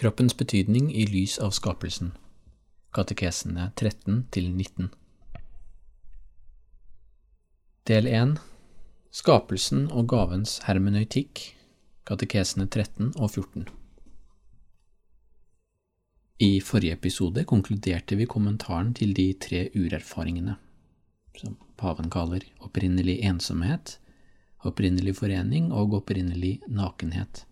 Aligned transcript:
Kroppens 0.00 0.36
betydning 0.36 0.94
i 0.94 1.02
lys 1.06 1.38
av 1.38 1.50
skapelsen 1.50 2.14
Katekesene 2.96 3.66
13 3.76 4.22
19. 4.32 4.86
Del 7.90 8.08
1 8.08 8.32
Skapelsen 9.12 9.82
og 9.92 10.06
gavens 10.08 10.54
hermenøytikk 10.64 11.42
Katekesene 12.08 12.64
13 12.64 13.10
og 13.10 13.28
14 13.28 13.66
I 16.48 16.50
forrige 16.64 16.96
episode 16.96 17.44
konkluderte 17.44 18.16
vi 18.16 18.30
kommentaren 18.36 18.96
til 18.96 19.12
de 19.12 19.28
tre 19.36 19.66
urerfaringene, 19.76 20.56
som 21.36 21.60
paven 21.76 22.08
kaller 22.08 22.48
opprinnelig 22.64 23.20
ensomhet, 23.34 23.98
opprinnelig 24.64 25.18
forening 25.20 25.68
og 25.76 26.00
opprinnelig 26.00 26.56
nakenhet. 26.72 27.44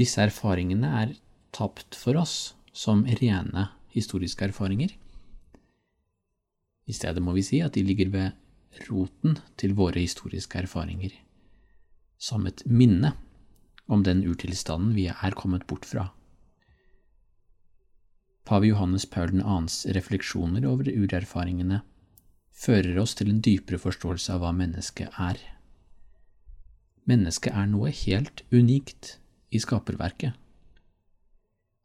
Disse 0.00 0.22
erfaringene 0.24 0.90
er 1.02 1.10
tapt 1.52 1.98
for 1.98 2.16
oss 2.16 2.54
som 2.72 3.02
rene 3.04 3.66
historiske 3.92 4.46
erfaringer. 4.48 4.94
I 6.88 6.94
stedet 6.96 7.20
må 7.20 7.34
vi 7.36 7.44
si 7.44 7.60
at 7.60 7.74
de 7.76 7.84
ligger 7.84 8.08
ved 8.14 8.86
roten 8.88 9.36
til 9.60 9.74
våre 9.76 10.00
historiske 10.00 10.62
erfaringer, 10.62 11.12
som 12.16 12.46
et 12.48 12.64
minne 12.64 13.12
om 13.90 14.06
den 14.06 14.24
urtilstanden 14.24 14.94
vi 14.96 15.10
er 15.10 15.36
kommet 15.36 15.66
bort 15.68 15.84
fra. 15.84 16.08
Pave 18.48 18.70
Johannes 18.70 19.04
Paul 19.06 19.36
2.s 19.36 19.84
refleksjoner 19.94 20.64
over 20.66 20.88
urerfaringene 20.88 21.82
fører 22.56 22.96
oss 23.02 23.18
til 23.18 23.28
en 23.30 23.42
dypere 23.44 23.78
forståelse 23.78 24.32
av 24.32 24.46
hva 24.46 24.54
mennesket 24.56 25.12
er. 25.20 25.38
Mennesket 27.10 27.52
er 27.52 27.68
noe 27.68 27.92
helt 27.92 28.46
unikt 28.50 29.19
i 29.50 29.60
skaperverket. 29.62 30.36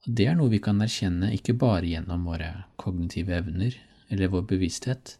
Og 0.05 0.13
det 0.17 0.27
er 0.29 0.37
noe 0.37 0.53
vi 0.53 0.61
kan 0.61 0.81
erkjenne 0.85 1.31
ikke 1.33 1.57
bare 1.57 1.87
gjennom 1.89 2.27
våre 2.29 2.51
kognitive 2.81 3.33
evner 3.39 3.77
eller 4.13 4.31
vår 4.33 4.45
bevissthet, 4.51 5.15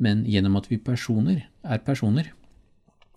men 0.00 0.24
gjennom 0.28 0.56
at 0.60 0.68
vi 0.70 0.78
personer 0.80 1.44
er 1.64 1.84
personer, 1.84 2.30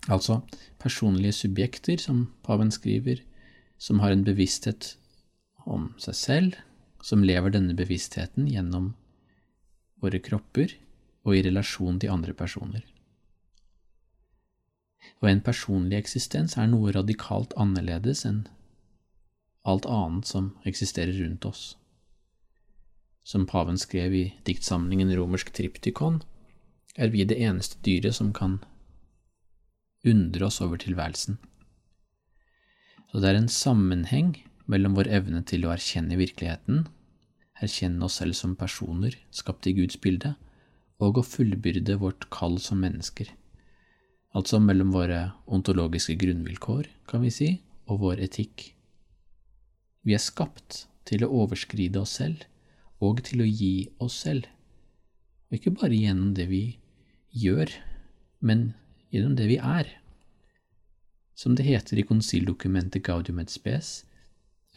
altså 0.08 0.40
personlige 0.80 1.36
subjekter, 1.36 2.00
som 2.00 2.28
paven 2.44 2.72
skriver, 2.72 3.20
som 3.80 4.00
har 4.00 4.12
en 4.12 4.24
bevissthet 4.24 4.94
om 5.68 5.90
seg 6.00 6.16
selv, 6.16 6.60
som 7.04 7.24
lever 7.24 7.52
denne 7.52 7.76
bevisstheten 7.76 8.48
gjennom 8.48 8.92
våre 10.00 10.20
kropper 10.24 10.72
og 11.24 11.36
i 11.36 11.44
relasjon 11.44 12.00
til 12.00 12.12
andre 12.12 12.36
personer. 12.36 12.84
Og 15.20 15.28
en 15.28 15.42
personlig 15.44 15.98
eksistens 15.98 16.56
er 16.56 16.70
noe 16.70 16.94
radikalt 16.96 17.52
annerledes 17.60 18.24
enn 18.28 18.46
alt 19.68 19.84
annet 19.84 20.28
som 20.28 20.54
eksisterer 20.64 21.12
rundt 21.20 21.44
oss. 21.44 21.62
Som 23.22 23.44
paven 23.46 23.76
skrev 23.78 24.14
i 24.16 24.24
diktsamlingen 24.48 25.12
Romersk 25.16 25.52
triptykon, 25.52 26.22
er 26.96 27.12
vi 27.12 27.26
det 27.28 27.36
eneste 27.36 27.76
dyret 27.84 28.16
som 28.16 28.32
kan 28.32 28.58
undre 30.08 30.48
oss 30.48 30.62
over 30.64 30.80
tilværelsen. 30.80 31.36
Så 33.12 33.20
det 33.20 33.28
er 33.28 33.42
en 33.42 33.52
sammenheng 33.52 34.32
mellom 34.70 34.96
vår 34.96 35.12
evne 35.20 35.44
til 35.44 35.66
å 35.66 35.74
erkjenne 35.74 36.16
virkeligheten 36.16 36.86
erkjenne 37.64 38.06
oss 38.06 38.18
selv 38.20 38.36
som 38.36 38.56
personer 38.56 39.16
skapt 39.34 39.68
i 39.68 39.74
Guds 39.76 39.98
bilde, 40.00 40.34
og 41.00 41.20
å 41.20 41.24
fullbyrde 41.24 41.96
vårt 42.00 42.26
kall 42.32 42.58
som 42.60 42.82
mennesker, 42.84 43.28
altså 44.40 44.60
mellom 44.62 44.92
våre 44.94 45.30
ontologiske 45.50 46.16
grunnvilkår, 46.20 46.88
kan 47.08 47.24
vi 47.24 47.32
si, 47.34 47.50
og 47.90 48.00
vår 48.04 48.22
etikk. 48.24 48.70
Vi 50.06 50.16
er 50.16 50.22
skapt 50.22 50.84
til 51.08 51.24
å 51.26 51.32
overskride 51.42 52.00
oss 52.00 52.16
selv 52.20 52.46
og 53.00 53.22
til 53.24 53.42
å 53.42 53.48
gi 53.48 53.88
oss 54.04 54.18
selv, 54.26 54.46
og 55.48 55.56
ikke 55.56 55.72
bare 55.80 55.96
gjennom 55.96 56.34
det 56.36 56.46
vi 56.50 56.62
gjør, 57.32 57.72
men 58.44 58.72
gjennom 59.12 59.36
det 59.38 59.48
vi 59.50 59.56
er. 59.56 59.88
Som 61.34 61.56
det 61.56 61.64
heter 61.64 61.98
i 61.98 62.04
konsildokumentet 62.04 63.02
Gaudium 63.06 63.40
et 63.40 63.52
spes, 63.52 64.04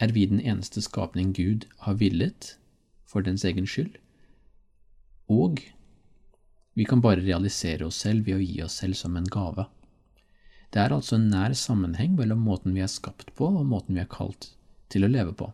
er 0.00 0.14
vi 0.16 0.24
den 0.26 0.40
eneste 0.40 0.82
skapning 0.82 1.34
Gud 1.36 1.68
har 1.84 2.00
villet 2.00 2.54
for 3.06 3.22
dens 3.22 3.44
egen 3.44 3.68
skyld, 3.68 4.00
og 5.28 5.60
vi 6.74 6.84
kan 6.84 7.00
bare 7.00 7.22
realisere 7.22 7.86
oss 7.86 8.00
selv 8.04 8.26
ved 8.26 8.38
å 8.38 8.44
gi 8.44 8.62
oss 8.64 8.78
selv 8.82 8.98
som 8.98 9.16
en 9.16 9.28
gave. 9.30 9.66
Det 10.74 10.82
er 10.82 10.94
altså 10.94 11.16
en 11.16 11.28
nær 11.30 11.54
sammenheng 11.54 12.16
mellom 12.18 12.40
måten 12.42 12.74
vi 12.74 12.82
er 12.82 12.90
skapt 12.90 13.30
på 13.38 13.46
og 13.46 13.68
måten 13.70 13.94
vi 13.94 14.02
er 14.02 14.10
kalt 14.10 14.50
til 14.90 15.06
å 15.06 15.10
leve 15.10 15.34
på. 15.38 15.50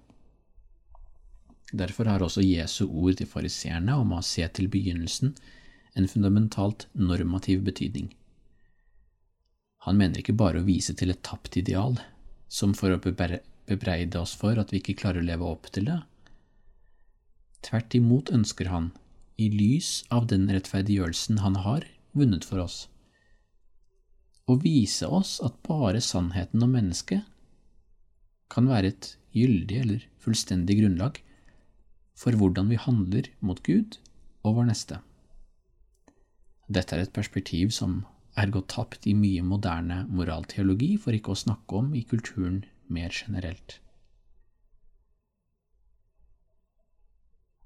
Derfor 1.76 2.08
har 2.10 2.24
også 2.24 2.42
Jesu 2.42 2.86
ord 2.88 3.20
til 3.20 3.28
fariseerne 3.30 3.94
om 4.00 4.16
å 4.16 4.22
se 4.26 4.46
til 4.48 4.70
begynnelsen 4.72 5.34
en 5.94 6.08
fundamentalt 6.08 6.88
normativ 6.94 7.62
betydning. 7.68 8.08
Han 9.86 10.00
mener 10.00 10.20
ikke 10.20 10.36
bare 10.36 10.60
å 10.60 10.66
vise 10.66 10.96
til 10.96 11.12
et 11.12 11.22
tapt 11.24 11.56
ideal, 11.56 12.00
som 12.48 12.72
for 12.74 12.92
å 12.92 13.00
bebreide 13.00 14.20
oss 14.20 14.34
for 14.36 14.58
at 14.60 14.72
vi 14.72 14.80
ikke 14.80 14.98
klarer 15.02 15.22
å 15.22 15.28
leve 15.28 15.46
opp 15.46 15.70
til 15.72 15.86
det, 15.88 16.00
Tvert 17.60 17.94
imot 17.96 18.30
ønsker 18.32 18.70
han, 18.72 18.90
i 19.40 19.48
lys 19.52 20.02
av 20.12 20.28
den 20.32 20.48
rettferdiggjørelsen 20.52 21.40
han 21.40 21.56
har 21.64 21.86
vunnet 22.12 22.44
for 22.44 22.60
oss, 22.62 22.84
og 24.50 24.64
vise 24.66 25.08
oss 25.08 25.38
at 25.46 25.56
bare 25.66 26.02
sannheten 26.04 26.62
om 26.66 26.74
mennesket 26.76 27.24
kan 28.50 28.68
være 28.68 28.92
et 28.92 29.12
gyldig 29.36 29.82
eller 29.84 30.06
fullstendig 30.20 30.80
grunnlag 30.80 31.20
for 32.18 32.36
hvordan 32.36 32.68
vi 32.72 32.80
handler 32.80 33.30
mot 33.40 33.62
Gud 33.64 33.96
og 34.44 34.58
vår 34.58 34.72
neste. 34.72 34.98
Dette 36.70 36.96
er 36.96 37.04
et 37.04 37.14
perspektiv 37.14 37.72
som 37.74 38.02
er 38.38 38.52
gått 38.54 38.70
tapt 38.74 39.06
i 39.10 39.14
mye 39.16 39.42
moderne 39.46 40.04
moralteologi, 40.10 40.94
for 41.02 41.16
ikke 41.16 41.34
å 41.34 41.40
snakke 41.40 41.80
om 41.80 41.94
i 41.98 42.04
kulturen 42.06 42.62
mer 42.92 43.10
generelt. 43.14 43.80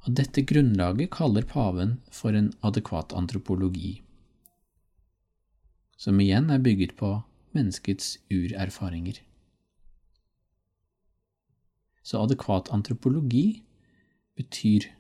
Og 0.05 0.17
dette 0.19 0.45
grunnlaget 0.45 1.13
kaller 1.15 1.47
paven 1.49 1.97
for 2.13 2.37
en 2.37 2.51
adekvat 2.67 3.15
antropologi, 3.17 4.03
som 5.97 6.21
igjen 6.21 6.51
er 6.53 6.61
bygget 6.61 6.93
på 6.99 7.15
menneskets 7.57 8.19
urerfaringer. 8.29 9.23
Så 12.05 12.21
adekvat 12.21 12.69
antropologi 12.75 13.63
betyr, 14.37 14.91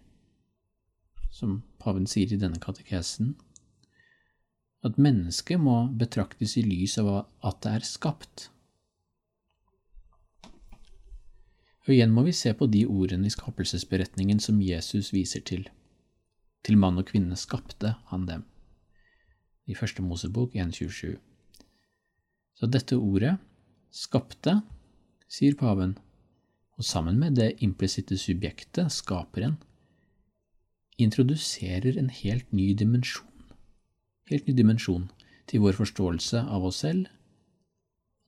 som 1.28 1.60
paven 1.82 2.06
sier 2.08 2.32
i 2.32 2.40
denne 2.40 2.62
katekesen, 2.62 3.34
at 4.84 4.96
mennesket 5.00 5.60
må 5.60 5.82
betraktes 6.00 6.56
i 6.60 6.64
lys 6.64 6.96
av 7.02 7.26
at 7.44 7.60
det 7.64 7.76
er 7.76 7.86
skapt. 7.88 8.48
Og 11.84 11.92
igjen 11.92 12.12
må 12.16 12.24
vi 12.24 12.32
se 12.32 12.54
på 12.56 12.66
de 12.72 12.86
ordene 12.88 13.28
i 13.28 13.32
skapelsesberetningen 13.32 14.40
som 14.40 14.62
Jesus 14.64 15.12
viser 15.12 15.44
til. 15.44 15.66
Til 16.64 16.78
mann 16.80 16.96
og 17.00 17.10
kvinne 17.10 17.36
skapte 17.36 17.94
han 18.08 18.24
dem. 18.28 18.44
I 19.68 19.76
første 19.76 20.02
Mosebok 20.04 20.56
1.27. 20.56 21.16
Så 22.54 22.68
dette 22.70 22.96
ordet, 22.96 23.36
skapte, 23.92 24.60
sier 25.28 25.56
paven, 25.60 25.96
og 26.78 26.84
sammen 26.84 27.18
med 27.20 27.36
det 27.38 27.54
implisitte 27.64 28.16
subjektet, 28.18 28.92
skaperen, 28.92 29.58
introduserer 30.98 31.98
en 31.98 32.10
helt 32.10 32.52
ny 32.52 32.70
dimensjon, 32.78 33.28
helt 34.30 34.46
ny 34.48 34.54
dimensjon 34.56 35.08
til 35.50 35.64
vår 35.64 35.76
forståelse 35.80 36.44
av 36.48 36.64
oss 36.70 36.80
selv. 36.84 37.08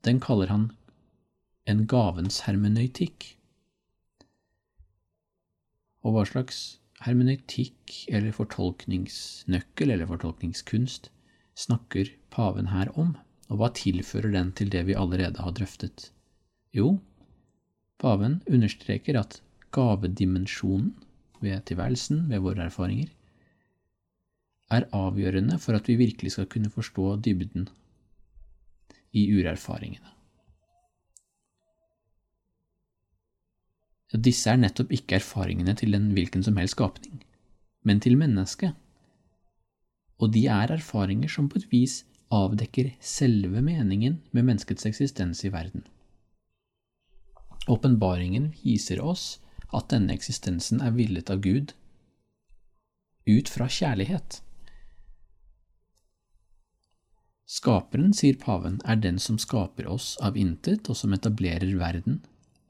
Den 0.04 0.20
kaller 0.20 0.50
han 0.52 0.68
en 1.66 1.86
gavens 1.90 2.42
hermenøytikk. 2.46 3.35
Og 6.06 6.14
hva 6.14 6.22
slags 6.28 6.60
hermeneutikk 7.02 7.96
eller 8.06 8.34
fortolkningsnøkkel 8.36 9.90
eller 9.90 10.08
fortolkningskunst 10.08 11.10
snakker 11.58 12.12
paven 12.30 12.70
her 12.70 12.92
om, 12.94 13.16
og 13.50 13.60
hva 13.60 13.72
tilfører 13.74 14.30
den 14.36 14.54
til 14.56 14.70
det 14.70 14.86
vi 14.86 14.96
allerede 14.98 15.42
har 15.42 15.54
drøftet? 15.56 16.10
Jo, 16.76 16.98
Paven 17.96 18.42
understreker 18.52 19.16
at 19.18 19.38
gavedimensjonen 19.72 20.92
ved 21.40 21.62
tilværelsen, 21.68 22.26
ved 22.30 22.42
våre 22.44 22.66
erfaringer, 22.68 23.08
er 24.70 24.88
avgjørende 24.92 25.58
for 25.62 25.78
at 25.78 25.88
vi 25.88 25.96
virkelig 25.96 26.34
skal 26.34 26.48
kunne 26.50 26.70
forstå 26.70 27.16
dybden 27.24 27.68
i 29.12 29.24
urerfaringene. 29.32 30.15
Disse 34.14 34.52
er 34.52 34.60
nettopp 34.60 34.92
ikke 34.94 35.18
erfaringene 35.18 35.74
til 35.74 35.96
en 35.96 36.12
hvilken 36.14 36.44
som 36.46 36.56
helst 36.60 36.76
skapning, 36.76 37.24
men 37.82 38.00
til 38.00 38.16
mennesket. 38.18 38.76
Og 40.22 40.30
de 40.32 40.46
er 40.46 40.72
erfaringer 40.72 41.28
som 41.28 41.48
på 41.50 41.58
et 41.58 41.66
vis 41.72 42.04
avdekker 42.32 42.92
selve 43.02 43.62
meningen 43.62 44.20
med 44.30 44.46
menneskets 44.46 44.86
eksistens 44.86 45.42
i 45.44 45.50
verden. 45.52 45.82
Åpenbaringen 47.66 48.52
viser 48.62 49.02
oss 49.02 49.40
at 49.74 49.90
denne 49.90 50.14
eksistensen 50.14 50.80
er 50.80 50.94
villet 50.94 51.30
av 51.30 51.42
Gud 51.42 51.74
ut 53.26 53.48
fra 53.50 53.66
kjærlighet. 53.66 54.40
Skaperen, 57.46 58.12
sier 58.14 58.38
paven, 58.38 58.78
er 58.86 58.98
den 59.02 59.18
som 59.22 59.38
skaper 59.38 59.86
oss 59.90 60.14
av 60.22 60.38
intet, 60.38 60.86
og 60.90 60.98
som 60.98 61.14
etablerer 61.14 61.74
verden 61.78 62.20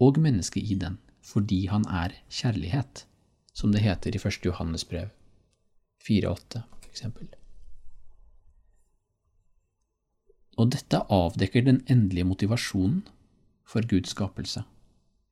og 0.01 0.21
mennesket 0.21 0.65
i 0.65 0.77
den 0.81 0.97
fordi 1.27 1.67
han 1.67 1.87
er 1.91 2.15
kjærlighet, 2.31 3.07
som 3.57 3.73
det 3.73 3.83
heter 3.83 4.15
i 4.15 4.21
1. 4.21 4.45
Johannes 4.47 4.85
brev 4.87 5.11
4,8 6.07 6.63
f.eks. 6.83 7.05
Og 10.57 10.73
dette 10.73 11.03
avdekker 11.13 11.67
den 11.67 11.83
endelige 11.91 12.25
motivasjonen 12.25 13.03
for 13.67 13.85
Guds 13.91 14.15
skapelse. 14.15 14.63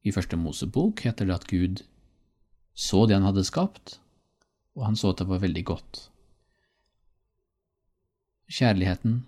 I 0.05 0.13
første 0.13 0.37
Mosebok 0.37 1.01
heter 1.07 1.31
det 1.31 1.35
at 1.35 1.47
Gud 1.49 1.85
så 2.75 3.07
det 3.07 3.15
han 3.15 3.29
hadde 3.29 3.47
skapt, 3.47 4.01
og 4.75 4.89
han 4.89 4.97
så 4.99 5.13
at 5.15 5.23
det 5.23 5.29
var 5.31 5.39
veldig 5.45 5.63
godt. 5.65 6.01
Kjærligheten 8.51 9.23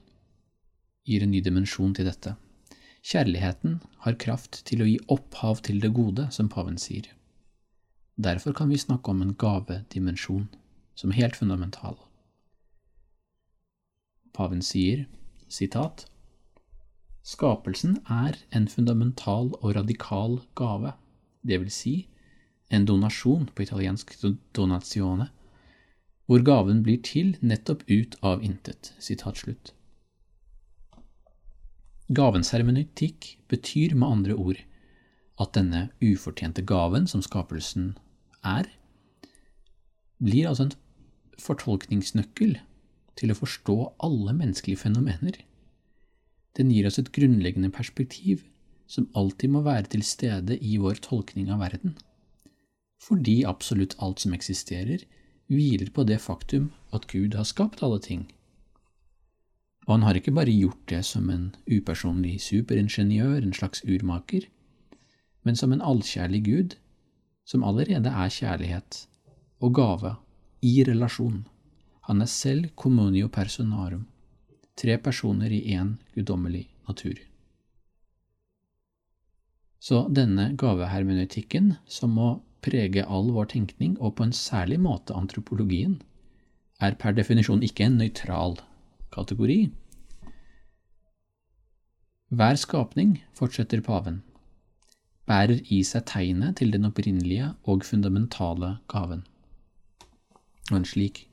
gir 1.06 1.22
en 1.22 1.30
ny 1.30 1.40
dimensjon 1.40 1.94
til 1.94 2.08
dette. 2.10 2.34
Kjærligheten 3.06 3.79
har 4.03 4.19
kraft 4.19 4.64
til 4.67 4.82
å 4.82 4.88
gi 4.88 4.97
opphav 5.14 5.61
til 5.67 5.79
det 5.82 5.93
gode, 5.94 6.26
som 6.35 6.49
paven 6.50 6.79
sier. 6.82 7.06
Derfor 8.19 8.56
kan 8.56 8.73
vi 8.73 8.81
snakke 8.82 9.12
om 9.12 9.20
en 9.23 9.37
gavedimensjon 9.38 10.49
som 10.99 11.12
er 11.12 11.20
helt 11.20 11.38
fundamental. 11.38 12.00
Paven 14.35 14.64
sier, 14.64 15.05
sitat, 15.47 16.08
Skapelsen 17.26 17.97
er 18.11 18.37
en 18.55 18.67
fundamental 18.70 19.52
og 19.61 19.73
radikal 19.79 20.41
gave, 20.59 20.93
det 21.47 21.61
vil 21.62 21.73
si 21.75 21.94
en 22.70 22.87
donasjon, 22.87 23.49
på 23.55 23.62
italiensk 23.62 24.14
donazione, 24.55 25.29
hvor 26.26 26.43
gaven 26.43 26.82
blir 26.82 26.99
til 27.06 27.37
nettopp 27.38 27.87
ut 27.87 28.19
av 28.23 28.43
intet. 28.43 28.93
Sitat 28.99 29.43
slutt. 29.43 29.75
Gavens 32.06 32.53
hermeneutikk 32.55 33.32
betyr 33.50 33.97
med 33.99 34.06
andre 34.06 34.35
ord 34.38 34.61
at 35.43 35.56
denne 35.56 35.88
ufortjente 35.99 36.62
gaven 36.62 37.08
som 37.11 37.23
skapelsen 37.25 37.97
er, 38.47 38.69
blir 40.23 40.47
altså 40.47 40.69
en 40.69 40.76
fortolkningsnøkkel 41.43 42.61
til 43.19 43.32
å 43.32 43.38
forstå 43.38 43.76
alle 44.06 44.37
menneskelige 44.38 44.85
fenomener. 44.85 45.41
Den 46.56 46.70
gir 46.70 46.87
oss 46.87 47.00
et 47.03 47.11
grunnleggende 47.17 47.73
perspektiv 47.75 48.47
som 48.87 49.11
alltid 49.19 49.50
må 49.50 49.64
være 49.67 49.91
til 49.97 50.06
stede 50.06 50.61
i 50.62 50.79
vår 50.79 51.02
tolkning 51.02 51.50
av 51.50 51.64
verden, 51.64 51.99
fordi 53.02 53.41
absolutt 53.50 53.99
alt 53.99 54.23
som 54.23 54.37
eksisterer, 54.37 55.02
hviler 55.50 55.91
på 55.91 56.06
det 56.06 56.23
faktum 56.23 56.70
at 56.94 57.11
Gud 57.11 57.35
har 57.35 57.50
skapt 57.50 57.82
alle 57.82 57.99
ting 58.02 58.29
og 59.87 59.93
han 59.94 60.06
har 60.06 60.19
ikke 60.19 60.35
bare 60.35 60.55
gjort 60.55 60.83
det 60.91 61.05
som 61.06 61.29
en 61.31 61.50
upersonlig 61.71 62.41
superingeniør, 62.43 63.38
en 63.38 63.55
slags 63.55 63.85
urmaker, 63.87 64.49
men 65.47 65.59
som 65.59 65.73
en 65.73 65.85
allkjærlig 65.85 66.43
gud, 66.49 66.75
som 67.47 67.62
allerede 67.62 68.11
er 68.11 68.33
kjærlighet 68.35 69.05
og 69.62 69.75
gave 69.79 70.17
i 70.67 70.83
relasjon. 70.88 71.44
Han 72.11 72.23
er 72.23 72.31
selv 72.31 72.69
communio 72.75 73.31
personarum, 73.31 74.09
tre 74.77 74.99
personer 74.99 75.55
i 75.55 75.62
én 75.79 75.94
guddommelig 76.15 76.67
natur. 76.88 77.23
Så 79.79 80.09
denne 80.11 80.50
gavehermeneutikken, 80.59 81.77
som 81.87 82.11
må 82.19 82.41
prege 82.65 83.05
all 83.06 83.31
vår 83.31 83.53
tenkning, 83.55 83.94
og 84.00 84.17
på 84.19 84.27
en 84.27 84.35
særlig 84.35 84.81
måte 84.83 85.15
antropologien, 85.15 86.00
er 86.83 86.99
per 86.99 87.15
definisjon 87.15 87.62
ikke 87.62 87.87
en 87.87 88.00
nøytral 88.03 88.59
kategori. 89.16 89.58
Hver 92.36 92.58
skapning, 92.58 93.20
fortsetter 93.38 93.82
paven, 93.86 94.20
bærer 95.26 95.62
i 95.72 95.80
seg 95.86 96.06
tegnet 96.10 96.58
til 96.60 96.72
den 96.74 96.86
opprinnelige 96.88 97.52
og 97.66 97.86
fundamentale 97.86 98.76
gaven. 98.92 99.24
Og 100.70 100.80
en 100.80 100.88
slik 100.88 101.24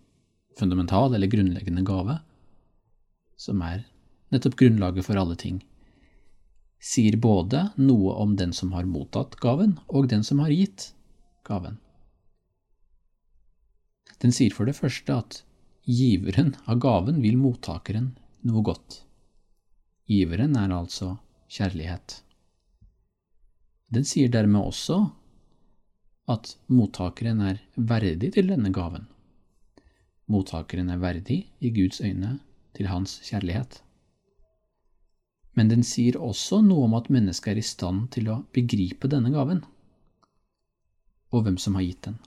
fundamental 0.59 1.13
eller 1.13 1.30
grunnleggende 1.30 1.85
gave, 1.85 2.19
som 3.38 3.62
er 3.65 3.83
nettopp 4.33 4.57
grunnlaget 4.59 5.06
for 5.06 5.19
alle 5.19 5.38
ting, 5.39 5.62
sier 6.83 7.15
både 7.21 7.69
noe 7.80 8.13
om 8.19 8.35
den 8.38 8.53
som 8.53 8.74
har 8.75 8.89
mottatt 8.89 9.38
gaven, 9.41 9.77
og 9.88 10.09
den 10.12 10.25
som 10.25 10.41
har 10.44 10.51
gitt 10.53 10.91
gaven. 11.47 11.80
Den 14.21 14.35
sier 14.35 14.53
for 14.56 14.68
det 14.68 14.75
første 14.77 15.15
at 15.15 15.41
giveren 15.85 16.56
av 16.65 16.80
gaven 16.80 17.21
vil 17.21 17.38
mottakeren 17.38 18.13
noe 18.47 18.63
godt. 18.63 19.01
Giveren 20.07 20.56
er 20.59 20.71
altså 20.71 21.18
kjærlighet. 21.51 22.21
Den 23.94 24.07
sier 24.07 24.31
dermed 24.31 24.63
også 24.63 25.00
at 26.31 26.56
mottakeren 26.71 27.41
er 27.44 27.59
verdig 27.75 28.31
til 28.38 28.47
denne 28.50 28.71
gaven. 28.74 29.09
Mottakeren 30.31 30.89
er 30.89 31.01
verdig 31.03 31.44
i 31.59 31.71
Guds 31.75 32.00
øyne 32.01 32.38
til 32.74 32.88
hans 32.88 33.19
kjærlighet. 33.27 33.81
Men 35.53 35.69
den 35.69 35.83
sier 35.85 36.15
også 36.18 36.63
noe 36.66 36.87
om 36.87 36.95
at 36.97 37.11
mennesket 37.13 37.54
er 37.54 37.59
i 37.59 37.66
stand 37.68 38.07
til 38.16 38.31
å 38.31 38.42
begripe 38.56 39.11
denne 39.11 39.30
gaven, 39.35 39.61
og 41.30 41.44
hvem 41.45 41.59
som 41.61 41.75
har 41.78 41.85
gitt 41.85 42.07
den. 42.07 42.18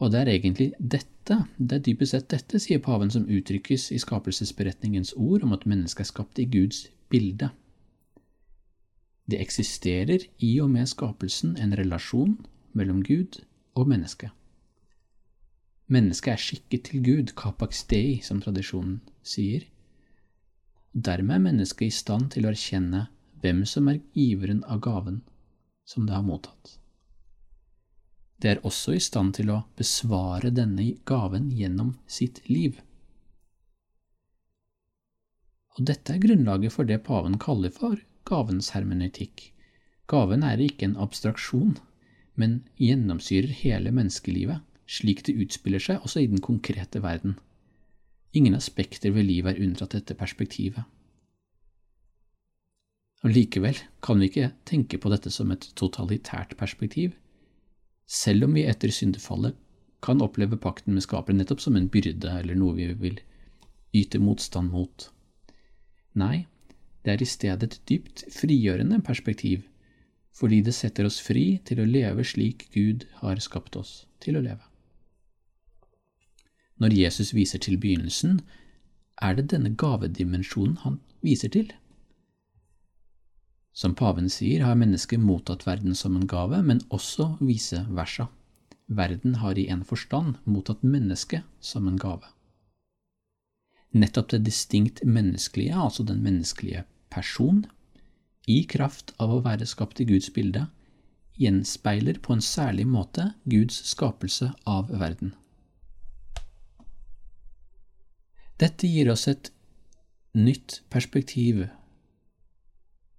Og 0.00 0.12
det 0.12 0.20
er 0.20 0.30
egentlig 0.32 0.70
dette, 0.80 1.36
det 1.58 1.76
er 1.76 1.84
dypest 1.84 2.14
sett 2.14 2.30
dette, 2.32 2.58
sier 2.62 2.80
paven, 2.80 3.10
som 3.12 3.28
uttrykkes 3.28 3.90
i 3.92 4.00
skapelsesberetningens 4.00 5.12
ord 5.20 5.44
om 5.44 5.52
at 5.56 5.66
mennesket 5.68 6.06
er 6.06 6.08
skapt 6.08 6.40
i 6.40 6.48
Guds 6.48 6.86
bilde. 7.12 7.50
Det 9.30 9.40
eksisterer 9.44 10.24
i 10.42 10.54
og 10.64 10.72
med 10.72 10.88
skapelsen 10.90 11.54
en 11.60 11.76
relasjon 11.76 12.38
mellom 12.72 13.04
Gud 13.04 13.42
og 13.76 13.92
menneske. 13.92 14.32
Mennesket 15.90 16.32
er 16.32 16.42
skikket 16.48 16.88
til 16.88 17.04
Gud, 17.04 17.34
kapakstei, 17.36 18.20
som 18.24 18.40
tradisjonen 18.40 19.00
sier. 19.26 19.66
Dermed 20.94 21.36
er 21.36 21.46
mennesket 21.50 21.90
i 21.90 21.94
stand 21.94 22.32
til 22.34 22.46
å 22.46 22.54
erkjenne 22.54 23.08
hvem 23.42 23.64
som 23.68 23.88
er 23.90 24.00
giveren 24.16 24.64
av 24.64 24.80
gaven 24.82 25.20
som 25.86 26.06
det 26.06 26.16
har 26.16 26.26
mottatt. 26.26 26.79
Det 28.40 28.50
er 28.50 28.62
også 28.64 28.94
i 28.96 29.02
stand 29.04 29.34
til 29.36 29.50
å 29.52 29.62
besvare 29.76 30.48
denne 30.56 30.86
gaven 31.08 31.50
gjennom 31.52 31.92
sitt 32.08 32.40
liv. 32.48 32.78
Og 35.76 35.84
dette 35.90 36.14
er 36.14 36.22
grunnlaget 36.22 36.72
for 36.72 36.88
det 36.88 37.02
paven 37.04 37.36
kaller 37.40 37.72
for 37.74 38.00
gavens 38.28 38.72
hermeneutikk. 38.74 39.50
Gaven 40.10 40.42
er 40.46 40.60
ikke 40.60 40.88
en 40.88 40.96
abstraksjon, 41.00 41.76
men 42.40 42.62
gjennomsyrer 42.80 43.52
hele 43.60 43.92
menneskelivet, 43.94 44.64
slik 44.90 45.22
det 45.28 45.36
utspiller 45.44 45.82
seg 45.82 46.00
også 46.02 46.24
i 46.24 46.30
den 46.32 46.40
konkrete 46.42 47.02
verden. 47.04 47.36
Ingen 48.32 48.56
aspekter 48.56 49.12
ved 49.14 49.28
livet 49.28 49.54
er 49.54 49.64
unntatt 49.66 49.94
dette 49.94 50.16
perspektivet. 50.18 50.86
Og 53.20 53.34
Likevel 53.34 53.76
kan 54.00 54.20
vi 54.20 54.30
ikke 54.30 54.52
tenke 54.64 54.98
på 54.98 55.10
dette 55.12 55.30
som 55.34 55.50
et 55.52 55.66
totalitært 55.76 56.56
perspektiv, 56.56 57.12
selv 58.10 58.48
om 58.48 58.56
vi 58.58 58.66
etter 58.66 58.90
syndefallet 58.90 59.54
kan 60.02 60.22
oppleve 60.24 60.58
pakten 60.58 60.96
med 60.96 61.04
skaperen 61.04 61.38
nettopp 61.38 61.60
som 61.62 61.76
en 61.78 61.88
byrde 61.92 62.32
eller 62.40 62.58
noe 62.58 62.74
vi 62.74 62.88
vil 62.98 63.20
yte 63.94 64.18
motstand 64.22 64.72
mot. 64.72 65.06
Nei, 66.18 66.46
det 67.04 67.14
er 67.14 67.22
i 67.22 67.28
stedet 67.28 67.68
et 67.68 67.82
dypt 67.88 68.24
frigjørende 68.34 68.98
perspektiv, 69.06 69.62
fordi 70.34 70.60
det 70.66 70.74
setter 70.74 71.06
oss 71.06 71.20
fri 71.22 71.60
til 71.68 71.82
å 71.82 71.86
leve 71.86 72.24
slik 72.26 72.66
Gud 72.74 73.06
har 73.20 73.38
skapt 73.42 73.78
oss 73.78 74.04
til 74.24 74.38
å 74.38 74.44
leve. 74.44 74.64
Når 76.80 76.96
Jesus 76.96 77.34
viser 77.36 77.60
til 77.60 77.76
begynnelsen, 77.78 78.40
er 79.20 79.36
det 79.36 79.50
denne 79.52 79.74
gavedimensjonen 79.76 80.78
han 80.82 81.00
viser 81.20 81.52
til. 81.52 81.68
Som 83.72 83.94
paven 83.94 84.28
sier, 84.30 84.64
har 84.66 84.78
mennesket 84.78 85.20
mottatt 85.22 85.66
verden 85.66 85.94
som 85.94 86.16
en 86.16 86.26
gave, 86.26 86.62
men 86.62 86.82
også 86.90 87.36
vice 87.40 87.84
versa. 87.88 88.28
Verden 88.90 89.36
har 89.38 89.58
i 89.58 89.68
en 89.70 89.84
forstand 89.86 90.40
mottatt 90.44 90.82
mennesket 90.82 91.46
som 91.60 91.86
en 91.88 91.98
gave. 92.00 92.26
Nettopp 93.94 94.30
det 94.34 94.44
distinkt 94.46 95.04
menneskelige, 95.06 95.74
altså 95.74 96.02
den 96.06 96.22
menneskelige 96.22 96.84
person, 97.10 97.64
i 98.46 98.64
kraft 98.66 99.14
av 99.22 99.30
å 99.34 99.42
være 99.44 99.66
skapt 99.66 100.00
i 100.02 100.06
Guds 100.08 100.30
bilde, 100.34 100.66
gjenspeiler 101.40 102.18
på 102.22 102.34
en 102.34 102.42
særlig 102.44 102.86
måte 102.90 103.30
Guds 103.48 103.78
skapelse 103.88 104.50
av 104.68 104.90
verden. 104.90 105.34
Dette 108.60 108.90
gir 108.90 109.08
oss 109.12 109.26
et 109.30 109.52
nytt 110.36 110.82
perspektiv 110.92 111.64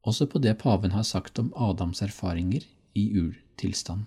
også 0.08 0.28
på 0.30 0.42
det 0.42 0.58
paven 0.62 0.94
har 0.96 1.06
sagt 1.06 1.40
om 1.40 1.52
Adams 1.56 2.02
erfaringer 2.02 2.66
i 2.98 3.06
urtilstand. 3.20 4.06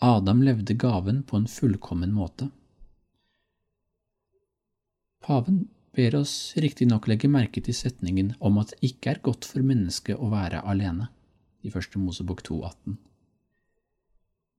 Adam 0.00 0.42
levde 0.42 0.76
gaven 0.78 1.22
på 1.26 1.36
en 1.36 1.48
fullkommen 1.50 2.12
måte. 2.14 2.48
Paven 5.24 5.66
ber 5.96 6.14
oss 6.20 6.54
riktignok 6.56 7.08
legge 7.10 7.28
merke 7.28 7.60
til 7.64 7.74
setningen 7.74 8.34
om 8.38 8.60
at 8.62 8.72
det 8.72 8.92
ikke 8.92 9.12
er 9.12 9.22
godt 9.24 9.48
for 9.48 9.66
mennesket 9.66 10.16
å 10.16 10.30
være 10.30 10.62
alene, 10.62 11.10
i 11.66 11.72
Første 11.74 11.98
Mosebok 11.98 12.44
2,18. 12.46 12.94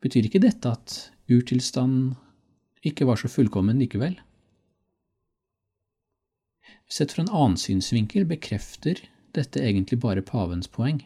Betyr 0.04 0.28
ikke 0.28 0.44
dette 0.44 0.72
at 0.72 0.98
urtilstanden 1.32 2.18
ikke 2.86 3.08
var 3.08 3.20
så 3.20 3.32
fullkommen 3.32 3.80
likevel? 3.80 4.20
Sett 6.90 7.14
fra 7.14 7.24
en 7.24 7.32
annen 7.32 7.58
synsvinkel 7.60 8.28
bekrefter 8.28 9.02
dette 9.38 9.62
egentlig 9.64 10.00
bare 10.04 10.26
pavens 10.26 10.70
poeng. 10.72 11.02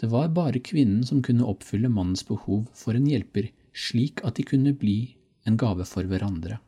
Det 0.00 0.08
var 0.10 0.32
bare 0.34 0.62
kvinnen 0.64 1.04
som 1.06 1.22
kunne 1.22 1.46
oppfylle 1.46 1.90
mannens 1.92 2.24
behov 2.26 2.66
for 2.74 2.98
en 2.98 3.06
hjelper, 3.06 3.50
slik 3.72 4.22
at 4.26 4.36
de 4.38 4.46
kunne 4.48 4.74
bli 4.76 5.14
en 5.46 5.56
gave 5.60 5.86
for 5.88 6.06
hverandre. 6.08 6.58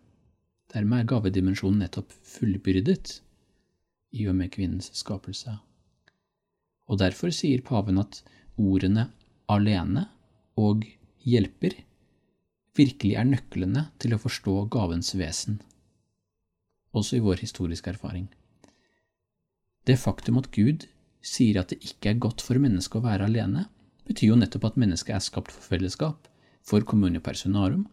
Dermed 0.74 1.04
er 1.04 1.10
gavedimensjonen 1.10 1.82
nettopp 1.84 2.12
fullbyrdet 2.34 3.18
i 4.14 4.26
og 4.30 4.36
med 4.38 4.52
kvinnens 4.54 4.90
skapelse. 4.94 5.56
Og 6.90 7.00
derfor 7.00 7.32
sier 7.34 7.64
paven 7.64 7.98
at 8.02 8.20
ordene 8.60 9.08
alene 9.50 10.06
og 10.60 10.84
hjelper 11.24 11.76
virkelig 12.76 13.14
er 13.18 13.28
nøklene 13.28 13.88
til 14.02 14.14
å 14.14 14.20
forstå 14.20 14.54
gavens 14.74 15.14
vesen, 15.18 15.60
også 16.94 17.18
i 17.18 17.22
vår 17.24 17.42
historiske 17.44 17.90
erfaring. 17.94 18.26
Det 19.84 19.98
faktum 20.00 20.38
at 20.40 20.50
Gud 20.54 20.86
sier 21.24 21.60
at 21.60 21.72
det 21.72 21.82
ikke 21.84 22.12
er 22.12 22.22
godt 22.22 22.44
for 22.44 22.60
mennesket 22.60 23.00
å 23.00 23.04
være 23.04 23.28
alene, 23.28 23.66
betyr 24.08 24.32
jo 24.32 24.38
nettopp 24.38 24.70
at 24.70 24.80
mennesket 24.80 25.16
er 25.16 25.24
skapt 25.24 25.52
for 25.52 25.74
fellesskap, 25.74 26.28
for 26.64 26.84
communio 26.88 27.20
personarum, 27.24 27.84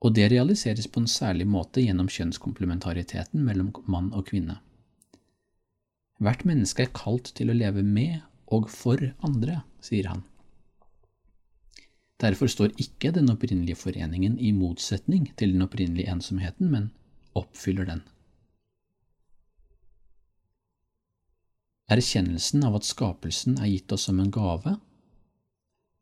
og 0.00 0.14
det 0.16 0.30
realiseres 0.32 0.88
på 0.88 1.02
en 1.02 1.10
særlig 1.10 1.46
måte 1.48 1.82
gjennom 1.84 2.08
kjønnskomplementariteten 2.08 3.42
mellom 3.44 3.72
mann 3.84 4.08
og 4.16 4.30
kvinne. 4.30 4.56
Hvert 6.20 6.46
menneske 6.48 6.84
er 6.84 6.94
kalt 6.96 7.32
til 7.36 7.52
å 7.52 7.56
leve 7.56 7.84
med 7.84 8.20
og 8.52 8.68
for 8.72 9.00
andre, 9.24 9.62
sier 9.84 10.08
han. 10.10 10.24
Derfor 12.20 12.50
står 12.52 12.74
ikke 12.80 13.12
den 13.16 13.30
opprinnelige 13.32 13.80
foreningen 13.80 14.36
i 14.40 14.52
motsetning 14.52 15.30
til 15.40 15.54
den 15.54 15.64
opprinnelige 15.64 16.12
ensomheten, 16.12 16.68
men 16.72 16.90
oppfyller 17.36 17.88
den. 17.88 18.02
Erkjennelsen 21.90 22.62
av 22.62 22.76
at 22.78 22.86
skapelsen 22.86 23.56
er 23.58 23.66
gitt 23.72 23.90
oss 23.90 24.04
som 24.06 24.20
en 24.22 24.30
gave, 24.30 24.76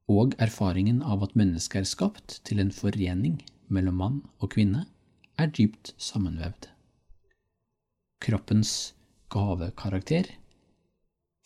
og 0.08 0.34
erfaringen 0.40 0.98
av 1.00 1.22
at 1.24 1.36
mennesket 1.36 1.80
er 1.80 1.88
skapt 1.88 2.34
til 2.48 2.60
en 2.60 2.72
forening 2.72 3.38
mellom 3.72 3.96
mann 4.02 4.18
og 4.38 4.52
kvinne, 4.52 4.84
er 5.40 5.48
dypt 5.54 5.94
sammenvevd. 5.96 6.68
Kroppens 8.20 8.72
gavekarakter 9.32 10.28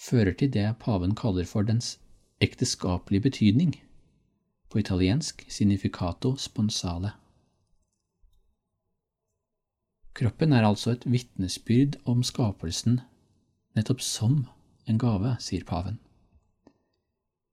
fører 0.01 0.35
til 0.39 0.51
det 0.55 0.67
paven 0.83 1.15
kaller 1.19 1.47
for 1.47 1.67
dens 1.69 1.97
ekteskapelige 2.43 3.29
betydning, 3.29 3.77
på 4.73 4.81
italiensk 4.81 5.45
significato 5.53 6.35
sponsale. 6.41 7.13
Kroppen 10.19 10.53
er 10.53 10.67
altså 10.67 10.97
et 10.97 11.05
vitnesbyrd 11.07 12.01
om 12.09 12.25
skapelsen 12.27 13.01
nettopp 13.77 14.03
som 14.05 14.47
en 14.89 14.99
gave, 14.99 15.37
sier 15.41 15.65
paven. 15.69 15.99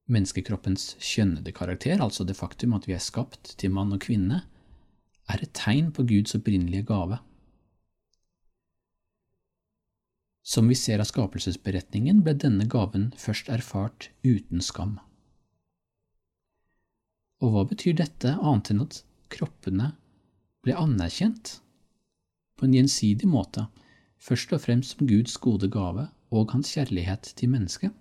Menneskekroppens 0.09 0.95
kjønnede 1.03 1.53
karakter, 1.53 2.01
altså 2.01 2.25
det 2.25 2.37
faktum 2.37 2.73
at 2.77 2.87
vi 2.89 2.95
er 2.97 3.03
skapt 3.03 3.53
til 3.61 3.73
mann 3.75 3.93
og 3.93 4.01
kvinne, 4.03 4.41
er 5.29 5.43
et 5.43 5.53
tegn 5.53 5.91
på 5.93 6.07
Guds 6.09 6.33
opprinnelige 6.37 6.87
gave. 6.89 7.19
Som 10.41 10.71
vi 10.71 10.77
ser 10.79 10.97
av 11.03 11.05
skapelsesberetningen, 11.05 12.23
ble 12.25 12.33
denne 12.41 12.65
gaven 12.65 13.11
først 13.21 13.51
erfart 13.53 14.09
uten 14.25 14.63
skam. 14.65 14.97
Og 17.39 17.53
hva 17.53 17.67
betyr 17.69 17.93
dette, 17.99 18.33
annet 18.33 18.71
enn 18.73 18.81
at 18.87 19.03
kroppene 19.29 19.91
ble 20.65 20.73
anerkjent 20.75 21.59
på 22.57 22.65
en 22.65 22.73
gjensidig 22.75 23.29
måte 23.29 23.67
først 24.19 24.53
og 24.55 24.63
fremst 24.65 24.97
som 24.97 25.07
Guds 25.09 25.37
gode 25.41 25.69
gave 25.71 26.07
og 26.29 26.53
hans 26.53 26.73
kjærlighet 26.75 27.33
til 27.39 27.51
mennesket. 27.53 27.93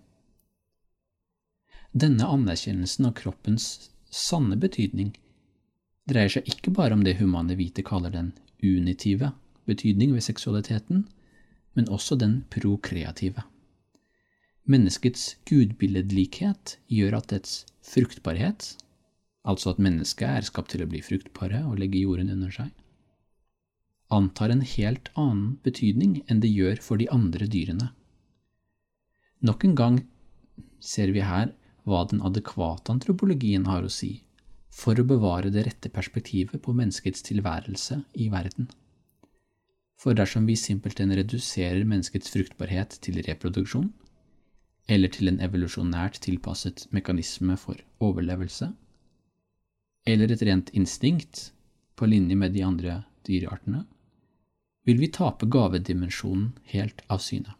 Denne 1.96 2.26
anerkjennelsen 2.28 3.08
av 3.08 3.14
kroppens 3.16 3.88
sanne 4.12 4.58
betydning 4.60 5.14
dreier 6.08 6.32
seg 6.32 6.48
ikke 6.48 6.72
bare 6.76 6.96
om 6.96 7.04
det 7.04 7.18
humane 7.20 7.56
vite 7.58 7.84
kaller 7.84 8.12
den 8.12 8.32
unitive 8.62 9.32
betydning 9.68 10.14
ved 10.16 10.24
seksualiteten, 10.24 11.06
men 11.76 11.88
også 11.92 12.16
den 12.20 12.42
prokreative. 12.50 13.44
Menneskets 14.68 15.38
gudbilledlikhet 15.48 16.76
gjør 16.92 17.18
at 17.20 17.30
dets 17.32 17.62
fruktbarhet, 17.84 18.74
altså 19.48 19.72
at 19.72 19.80
mennesket 19.80 20.28
er 20.28 20.48
skapt 20.48 20.74
til 20.74 20.84
å 20.84 20.88
bli 20.90 21.00
fruktbare 21.04 21.62
og 21.68 21.78
legge 21.80 22.02
jorden 22.02 22.32
under 22.34 22.52
seg, 22.52 22.72
antar 24.08 24.52
en 24.52 24.62
helt 24.64 25.10
annen 25.14 25.58
betydning 25.64 26.22
enn 26.26 26.40
det 26.40 26.50
gjør 26.50 26.80
for 26.84 27.00
de 27.00 27.08
andre 27.12 27.48
dyrene. 27.50 27.90
Nok 29.44 29.64
en 29.68 29.74
gang 29.78 29.98
ser 30.80 31.12
vi 31.14 31.22
her 31.22 31.52
hva 31.88 32.04
den 32.10 32.22
adekvate 32.24 32.92
antropologien 32.92 33.68
har 33.68 33.84
å 33.84 33.92
si 33.92 34.18
for 34.78 34.98
å 35.00 35.06
bevare 35.06 35.50
det 35.50 35.64
rette 35.66 35.90
perspektivet 35.90 36.62
på 36.62 36.74
menneskets 36.76 37.24
tilværelse 37.26 38.02
i 38.22 38.28
verden. 38.32 38.68
For 39.98 40.14
dersom 40.14 40.46
vi 40.46 40.54
simpelthen 40.58 41.10
reduserer 41.18 41.82
menneskets 41.88 42.30
fruktbarhet 42.30 43.00
til 43.02 43.18
reproduksjon, 43.26 43.88
eller 44.88 45.10
til 45.12 45.32
en 45.32 45.40
evolusjonært 45.44 46.20
tilpasset 46.24 46.86
mekanisme 46.94 47.56
for 47.60 47.80
overlevelse, 48.04 48.70
eller 50.08 50.32
et 50.32 50.44
rent 50.46 50.70
instinkt 50.78 51.48
på 51.98 52.06
linje 52.06 52.38
med 52.38 52.54
de 52.54 52.62
andre 52.64 53.02
dyreartene, 53.26 53.82
vil 54.88 55.00
vi 55.02 55.10
tape 55.12 55.44
gavedimensjonen 55.52 56.54
helt 56.72 57.02
av 57.12 57.20
syne. 57.20 57.52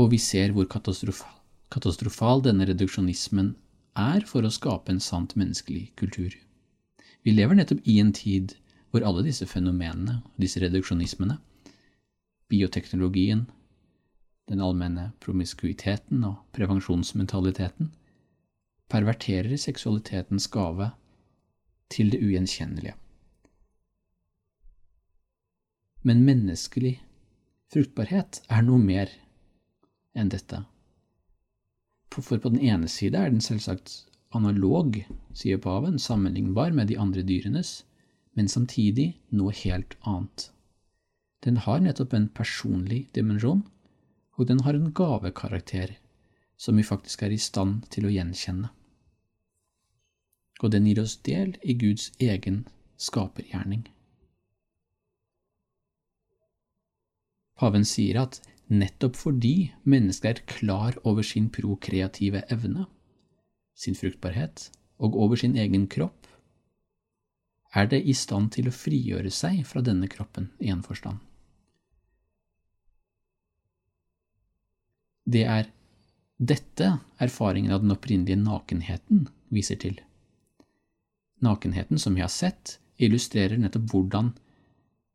Og 0.00 0.14
vi 0.14 0.20
ser 0.22 0.54
hvor 0.56 0.64
katastrofal, 0.72 1.34
katastrofal 1.68 2.40
denne 2.46 2.64
reduksjonismen 2.70 3.52
er 4.00 4.24
for 4.30 4.46
å 4.46 4.52
skape 4.54 4.94
en 4.94 5.02
sant 5.04 5.34
menneskelig 5.36 5.90
kultur. 6.00 6.32
Vi 7.26 7.34
lever 7.34 7.58
nettopp 7.58 7.84
i 7.84 7.98
en 8.00 8.14
tid 8.16 8.56
hvor 8.90 9.04
alle 9.04 9.26
disse 9.26 9.44
fenomenene, 9.46 10.22
disse 10.40 10.62
reduksjonismene, 10.62 11.36
bioteknologien, 12.50 13.44
den 14.50 14.64
allmenne 14.64 15.10
promiskuiteten 15.22 16.24
og 16.26 16.40
prevensjonsmentaliteten, 16.56 17.92
perverterer 18.90 19.60
seksualitetens 19.60 20.48
gave 20.50 20.90
til 21.92 22.10
det 22.10 22.24
ugjenkjennelige. 22.24 22.96
Men 26.02 26.24
menneskelig 26.24 26.96
fruktbarhet 27.72 28.40
er 28.48 28.62
noe 28.64 28.80
mer 28.80 29.10
enn 30.16 30.30
dette. 30.32 30.62
For 32.10 32.40
på 32.40 32.50
den 32.50 32.62
ene 32.66 32.88
side 32.90 33.18
er 33.18 33.30
den 33.30 33.44
selvsagt 33.44 33.92
analog, 34.34 34.96
sier 35.34 35.60
paven, 35.62 35.98
sammenlignbar 35.98 36.72
med 36.74 36.90
de 36.90 36.98
andre 36.98 37.22
dyrenes, 37.26 37.82
men 38.34 38.48
samtidig 38.48 39.12
noe 39.34 39.52
helt 39.62 39.96
annet. 40.06 40.48
Den 41.44 41.60
har 41.64 41.80
nettopp 41.84 42.14
en 42.14 42.28
personlig 42.28 43.06
dimensjon, 43.16 43.62
og 44.36 44.48
den 44.48 44.60
har 44.64 44.76
en 44.76 44.92
gavekarakter 44.96 45.96
som 46.60 46.76
vi 46.76 46.84
faktisk 46.84 47.22
er 47.24 47.32
i 47.34 47.40
stand 47.40 47.86
til 47.92 48.06
å 48.06 48.12
gjenkjenne. 48.12 48.70
Og 50.60 50.72
den 50.74 50.86
gir 50.88 51.00
oss 51.00 51.16
del 51.24 51.54
i 51.64 51.76
Guds 51.80 52.10
egen 52.20 52.66
skapergjerning. 53.00 53.86
Paven 57.60 57.84
sier 57.84 58.16
at 58.22 58.38
nettopp 58.72 59.18
fordi 59.20 59.70
mennesket 59.84 60.30
er 60.30 60.46
klar 60.48 60.96
over 61.04 61.26
sin 61.26 61.50
prokreative 61.52 62.40
evne, 62.48 62.86
sin 63.76 63.98
fruktbarhet, 63.98 64.70
og 65.00 65.16
over 65.16 65.36
sin 65.36 65.56
egen 65.60 65.84
kropp, 65.92 66.28
er 67.76 67.86
det 67.90 68.00
i 68.08 68.14
stand 68.16 68.50
til 68.56 68.68
å 68.68 68.74
frigjøre 68.74 69.30
seg 69.32 69.60
fra 69.68 69.82
denne 69.84 70.08
kroppen 70.10 70.48
i 70.58 70.72
en 70.72 70.82
forstand. 70.82 71.20
Det 75.30 75.44
er 75.46 75.68
dette 76.40 76.94
erfaringen 77.20 77.72
av 77.76 77.84
den 77.84 77.92
opprinnelige 77.94 78.40
nakenheten 78.40 79.26
viser 79.52 79.78
til. 79.78 80.00
Nakenheten, 81.44 82.00
som 82.00 82.16
vi 82.16 82.24
har 82.24 82.32
sett, 82.32 82.78
illustrerer 82.96 83.60
nettopp 83.60 83.92
hvordan 83.92 84.32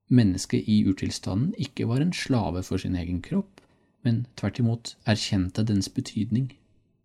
mennesket 0.08 0.68
i 0.70 0.84
urtilstanden 0.88 1.54
ikke 1.58 1.88
var 1.90 2.02
en 2.02 2.14
slave 2.14 2.64
for 2.64 2.78
sin 2.78 2.96
egen 2.96 3.22
kropp, 3.22 3.62
men 4.04 4.26
tvert 4.38 4.60
imot 4.60 4.96
erkjente 5.06 5.64
dens 5.66 5.90
betydning 5.90 6.52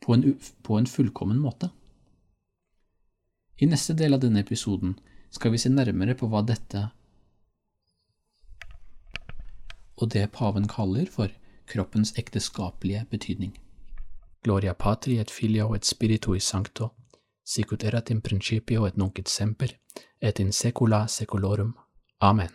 på 0.04 0.14
en, 0.14 0.37
på 0.62 0.78
en 0.78 0.87
fullkommen 0.87 1.38
måte. 1.40 1.71
I 3.61 3.69
neste 3.69 3.95
del 3.97 4.16
av 4.16 4.23
denne 4.25 4.40
episoden 4.40 4.97
skal 5.30 5.52
vi 5.52 5.61
se 5.61 5.73
nærmere 5.73 6.16
på 6.16 6.28
hva 6.28 6.42
dette 6.45 6.88
og 10.00 10.09
det 10.14 10.30
paven 10.33 10.69
kaller 10.69 11.11
for 11.12 11.28
kroppens 11.69 12.14
ekteskapelige 12.19 13.04
betydning. 13.11 13.52
Gloria 14.42 14.73
patri 14.73 15.19
et 15.21 15.30
filio 15.30 15.75
et 15.76 15.85
spiritui 15.85 16.40
sancto, 16.40 16.88
sicut 17.45 17.85
erat 17.85 18.11
in 18.11 18.23
principio 18.25 18.87
et 18.87 18.97
nunc 18.97 19.19
et 19.19 19.28
semper, 19.28 19.76
et 20.21 20.40
in 20.40 20.52
secula 20.52 21.07
secolorum. 21.07 21.76
Amen. 22.21 22.49